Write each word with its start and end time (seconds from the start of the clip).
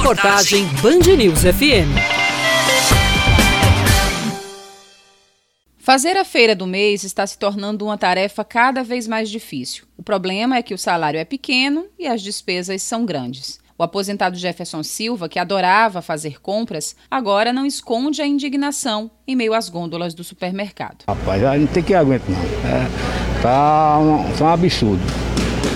Reportagem 0.00 0.64
Band 0.82 1.14
News 1.14 1.42
FM. 1.42 1.92
Fazer 5.76 6.16
a 6.16 6.24
feira 6.24 6.56
do 6.56 6.66
mês 6.66 7.04
está 7.04 7.26
se 7.26 7.38
tornando 7.38 7.84
uma 7.84 7.98
tarefa 7.98 8.42
cada 8.42 8.82
vez 8.82 9.06
mais 9.06 9.28
difícil. 9.28 9.84
O 9.98 10.02
problema 10.02 10.56
é 10.56 10.62
que 10.62 10.72
o 10.72 10.78
salário 10.78 11.20
é 11.20 11.24
pequeno 11.26 11.84
e 11.98 12.06
as 12.06 12.22
despesas 12.22 12.80
são 12.80 13.04
grandes. 13.04 13.60
O 13.76 13.82
aposentado 13.82 14.38
Jefferson 14.38 14.82
Silva, 14.82 15.28
que 15.28 15.38
adorava 15.38 16.00
fazer 16.00 16.40
compras, 16.40 16.96
agora 17.10 17.52
não 17.52 17.66
esconde 17.66 18.22
a 18.22 18.26
indignação 18.26 19.10
em 19.28 19.36
meio 19.36 19.52
às 19.52 19.68
gôndolas 19.68 20.14
do 20.14 20.24
supermercado. 20.24 21.04
Rapaz, 21.06 21.42
não 21.42 21.66
tem 21.66 21.82
que 21.82 21.92
aguentar 21.92 22.30
não. 22.30 22.40
É, 22.40 23.42
tá, 23.42 23.98
um, 23.98 24.32
tá 24.32 24.44
um 24.46 24.48
absurdo. 24.48 25.02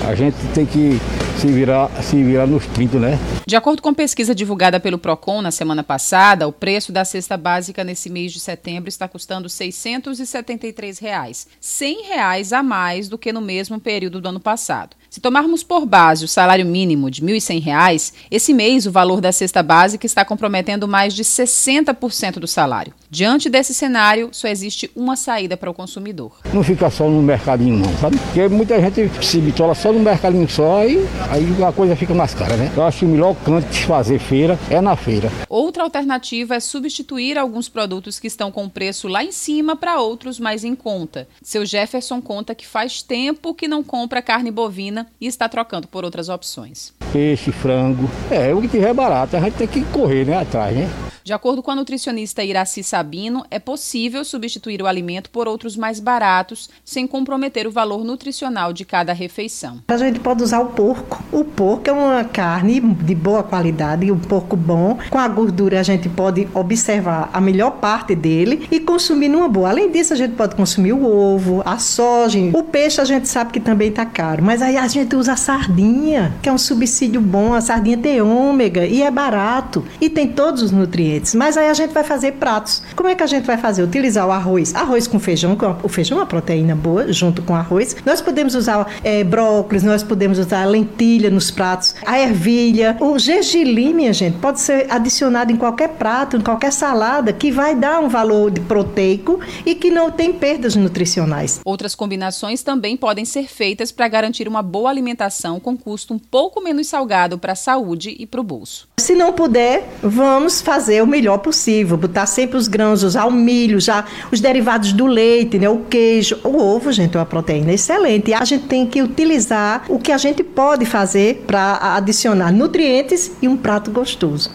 A 0.08 0.14
gente 0.14 0.36
tem 0.54 0.64
que 0.64 0.98
se 1.38 1.46
virar, 1.46 1.90
se 2.02 2.22
virar 2.22 2.46
nos 2.46 2.66
30, 2.68 2.98
né? 2.98 3.18
De 3.46 3.56
acordo 3.56 3.82
com 3.82 3.92
pesquisa 3.92 4.34
divulgada 4.34 4.80
pelo 4.80 4.96
Procon 4.98 5.42
na 5.42 5.50
semana 5.50 5.82
passada, 5.82 6.48
o 6.48 6.52
preço 6.52 6.90
da 6.90 7.04
cesta 7.04 7.36
básica 7.36 7.84
nesse 7.84 8.08
mês 8.08 8.32
de 8.32 8.40
setembro 8.40 8.88
está 8.88 9.06
custando 9.06 9.50
673 9.50 10.98
reais, 10.98 11.46
100 11.60 12.04
reais 12.06 12.54
a 12.54 12.62
mais 12.62 13.06
do 13.06 13.18
que 13.18 13.34
no 13.34 13.42
mesmo 13.42 13.78
período 13.78 14.18
do 14.18 14.30
ano 14.30 14.40
passado. 14.40 14.96
Se 15.10 15.20
tomarmos 15.20 15.62
por 15.62 15.84
base 15.84 16.24
o 16.24 16.28
salário 16.28 16.64
mínimo 16.64 17.10
de 17.10 17.20
R$ 17.20 17.34
1.100, 17.34 18.14
esse 18.30 18.54
mês 18.54 18.86
o 18.86 18.90
valor 18.90 19.20
da 19.20 19.30
cesta 19.30 19.62
básica 19.62 20.06
está 20.06 20.24
comprometendo 20.24 20.88
mais 20.88 21.12
de 21.12 21.22
60% 21.22 22.38
do 22.38 22.48
salário. 22.48 22.94
Diante 23.10 23.50
desse 23.50 23.74
cenário, 23.74 24.30
só 24.32 24.48
existe 24.48 24.90
uma 24.96 25.16
saída 25.16 25.56
para 25.56 25.70
o 25.70 25.74
consumidor. 25.74 26.38
Não 26.52 26.64
fica 26.64 26.90
só 26.90 27.08
no 27.08 27.22
mercadinho 27.22 27.76
não, 27.76 27.96
sabe? 27.98 28.16
Porque 28.16 28.48
muita 28.48 28.80
gente 28.80 29.24
se 29.24 29.38
bitola 29.38 29.74
só 29.74 29.92
no 29.92 30.00
mercadinho 30.00 30.48
só 30.48 30.84
e 30.84 31.06
aí 31.30 31.62
a 31.62 31.70
coisa 31.70 31.94
fica 31.94 32.14
mais 32.14 32.34
cara, 32.34 32.56
né? 32.56 32.72
Eu 32.74 32.82
acho 32.82 33.06
melhor 33.06 33.33
canto 33.34 33.68
de 33.68 33.84
fazer 33.84 34.18
feira 34.18 34.58
é 34.70 34.80
na 34.80 34.96
feira. 34.96 35.30
Outra 35.48 35.82
alternativa 35.82 36.54
é 36.54 36.60
substituir 36.60 37.38
alguns 37.38 37.68
produtos 37.68 38.18
que 38.18 38.26
estão 38.26 38.50
com 38.50 38.68
preço 38.68 39.08
lá 39.08 39.24
em 39.24 39.32
cima 39.32 39.76
para 39.76 40.00
outros 40.00 40.38
mais 40.40 40.64
em 40.64 40.74
conta. 40.74 41.28
Seu 41.42 41.64
Jefferson 41.66 42.20
conta 42.20 42.54
que 42.54 42.66
faz 42.66 43.02
tempo 43.02 43.54
que 43.54 43.68
não 43.68 43.82
compra 43.82 44.22
carne 44.22 44.50
bovina 44.50 45.06
e 45.20 45.26
está 45.26 45.48
trocando 45.48 45.88
por 45.88 46.04
outras 46.04 46.28
opções. 46.28 46.92
Peixe, 47.12 47.52
frango, 47.52 48.10
é, 48.30 48.54
o 48.54 48.60
que 48.60 48.68
tiver 48.68 48.92
barato, 48.94 49.36
a 49.36 49.40
gente 49.40 49.54
tem 49.54 49.68
que 49.68 49.84
correr 49.86 50.24
né, 50.24 50.36
atrás, 50.36 50.76
né? 50.76 50.88
De 51.24 51.32
acordo 51.32 51.62
com 51.62 51.70
a 51.70 51.74
nutricionista 51.74 52.44
Iraci 52.44 52.82
Sabino, 52.82 53.46
é 53.50 53.58
possível 53.58 54.22
substituir 54.26 54.82
o 54.82 54.86
alimento 54.86 55.30
por 55.30 55.48
outros 55.48 55.74
mais 55.74 55.98
baratos, 55.98 56.68
sem 56.84 57.06
comprometer 57.06 57.66
o 57.66 57.70
valor 57.70 58.04
nutricional 58.04 58.74
de 58.74 58.84
cada 58.84 59.14
refeição. 59.14 59.78
A 59.88 59.96
gente 59.96 60.20
pode 60.20 60.42
usar 60.42 60.60
o 60.60 60.66
porco. 60.66 61.24
O 61.32 61.42
porco 61.42 61.88
é 61.88 61.92
uma 61.94 62.24
carne 62.24 62.78
de 62.78 63.14
boa 63.14 63.42
qualidade, 63.42 64.12
um 64.12 64.18
porco 64.18 64.54
bom. 64.54 64.98
Com 65.08 65.16
a 65.16 65.26
gordura, 65.26 65.80
a 65.80 65.82
gente 65.82 66.10
pode 66.10 66.46
observar 66.52 67.30
a 67.32 67.40
melhor 67.40 67.70
parte 67.70 68.14
dele 68.14 68.68
e 68.70 68.78
consumir 68.78 69.28
numa 69.28 69.48
boa. 69.48 69.70
Além 69.70 69.90
disso, 69.90 70.12
a 70.12 70.16
gente 70.16 70.34
pode 70.34 70.54
consumir 70.54 70.92
o 70.92 71.06
ovo, 71.06 71.62
a 71.64 71.78
soja. 71.78 72.38
O 72.52 72.62
peixe 72.62 73.00
a 73.00 73.04
gente 73.06 73.28
sabe 73.28 73.50
que 73.50 73.60
também 73.60 73.88
está 73.88 74.04
caro, 74.04 74.44
mas 74.44 74.60
aí 74.60 74.76
a 74.76 74.86
gente 74.86 75.16
usa 75.16 75.32
a 75.32 75.36
sardinha, 75.36 76.34
que 76.42 76.50
é 76.50 76.52
um 76.52 76.58
subsídio 76.58 77.22
bom. 77.22 77.54
A 77.54 77.62
sardinha 77.62 77.96
tem 77.96 78.20
ômega 78.20 78.84
e 78.84 79.00
é 79.00 79.10
barato 79.10 79.82
e 79.98 80.10
tem 80.10 80.28
todos 80.28 80.60
os 80.60 80.70
nutrientes 80.70 81.13
nutrientes. 81.14 81.34
Mas 81.34 81.56
aí 81.56 81.68
a 81.68 81.74
gente 81.74 81.92
vai 81.92 82.04
fazer 82.04 82.32
pratos. 82.32 82.82
Como 82.96 83.08
é 83.08 83.14
que 83.14 83.22
a 83.22 83.26
gente 83.26 83.44
vai 83.44 83.56
fazer? 83.56 83.82
Utilizar 83.82 84.26
o 84.26 84.32
arroz, 84.32 84.74
arroz 84.74 85.06
com 85.06 85.18
feijão, 85.18 85.56
que 85.56 85.64
o 85.64 85.88
feijão 85.88 86.18
é 86.18 86.20
uma 86.20 86.26
proteína 86.26 86.74
boa, 86.74 87.12
junto 87.12 87.42
com 87.42 87.54
arroz. 87.54 87.96
Nós 88.04 88.20
podemos 88.20 88.54
usar 88.54 88.86
é, 89.02 89.22
brócolis, 89.22 89.82
nós 89.82 90.02
podemos 90.02 90.38
usar 90.38 90.64
lentilha 90.64 91.30
nos 91.30 91.50
pratos, 91.50 91.94
a 92.04 92.18
ervilha. 92.18 92.96
O 93.00 93.18
gergelim, 93.18 93.94
minha 93.94 94.12
gente, 94.12 94.38
pode 94.38 94.60
ser 94.60 94.86
adicionado 94.90 95.52
em 95.52 95.56
qualquer 95.56 95.90
prato, 95.90 96.36
em 96.36 96.40
qualquer 96.40 96.72
salada, 96.72 97.32
que 97.32 97.50
vai 97.50 97.74
dar 97.74 98.00
um 98.00 98.08
valor 98.08 98.50
de 98.50 98.60
proteico 98.60 99.40
e 99.64 99.74
que 99.74 99.90
não 99.90 100.10
tem 100.10 100.32
perdas 100.32 100.74
nutricionais. 100.76 101.60
Outras 101.64 101.94
combinações 101.94 102.62
também 102.62 102.96
podem 102.96 103.24
ser 103.24 103.48
feitas 103.48 103.92
para 103.92 104.08
garantir 104.08 104.48
uma 104.48 104.62
boa 104.62 104.90
alimentação 104.90 105.60
com 105.60 105.76
custo 105.76 106.14
um 106.14 106.18
pouco 106.18 106.60
menos 106.60 106.88
salgado 106.88 107.38
para 107.38 107.52
a 107.52 107.56
saúde 107.56 108.14
e 108.18 108.26
para 108.26 108.40
o 108.40 108.44
bolso. 108.44 108.88
Se 108.98 109.14
não 109.14 109.32
puder, 109.32 109.86
vamos 110.02 110.62
fazer 110.62 111.03
o 111.04 111.06
melhor 111.06 111.38
possível, 111.38 111.96
botar 111.96 112.26
sempre 112.26 112.56
os 112.56 112.66
grãos, 112.66 113.02
usar 113.02 113.26
o 113.26 113.30
milho, 113.30 113.80
já 113.80 114.04
os 114.32 114.40
derivados 114.40 114.92
do 114.92 115.06
leite, 115.06 115.58
né, 115.58 115.68
o 115.68 115.80
queijo, 115.88 116.38
o 116.42 116.56
ovo, 116.56 116.90
gente, 116.92 117.16
é 117.16 117.20
uma 117.20 117.26
proteína 117.26 117.72
excelente. 117.72 118.30
E 118.30 118.34
a 118.34 118.44
gente 118.44 118.64
tem 118.64 118.86
que 118.86 119.02
utilizar 119.02 119.84
o 119.88 119.98
que 119.98 120.10
a 120.10 120.18
gente 120.18 120.42
pode 120.42 120.84
fazer 120.84 121.44
para 121.46 121.96
adicionar 121.96 122.52
nutrientes 122.52 123.32
e 123.40 123.48
um 123.48 123.56
prato 123.56 123.90
gostoso. 123.90 124.54